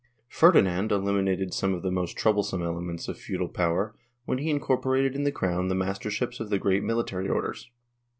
[0.29, 3.93] Ferdinand eliminated some of the most troublesome elements of feudal power
[4.25, 7.69] when he incorporated in the crown the masterships of the great ]\Iilitary Orders.